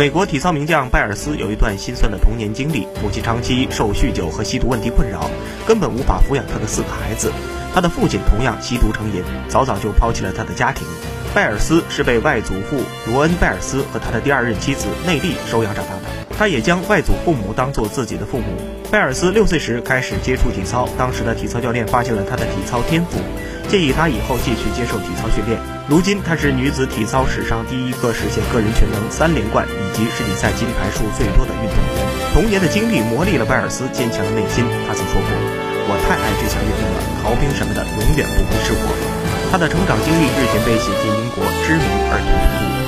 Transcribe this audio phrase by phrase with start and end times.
[0.00, 5.30] 美国体操名将拜尔斯有一段心酸的童年经历，母亲长期受酗酒和吸毒问题困扰，
[5.68, 7.30] 根本无法抚养他的四个孩子。
[7.74, 10.86] 他的父亲同样吸毒成瘾，早早就抛弃了他的家庭。
[11.34, 12.80] 拜尔斯是被外祖父
[13.12, 18.46] 罗恩·拜尔斯和他的第二任妻子内蒂收养长大的，他也将外祖父母当做自己的父母。
[18.90, 23.18] 拜尔斯六岁时开始接触体操，当时的体操教练发现了他的体操天赋。
[23.70, 25.54] 建议她以后继续接受体操训练。
[25.86, 32.02] 如今，她是女子体操史上第一个实现个人全能三连冠以及世锦赛金牌数最多的运动员。
[32.34, 34.66] 童年的经历磨砺了拜尔斯坚强的内心。
[34.86, 35.30] 他曾说过
[35.86, 38.90] ：“我太爱这项运动了，逃兵什么的永远不会是我。”
[39.54, 42.79] 她的成长经历日前被写进英国知名儿童读物。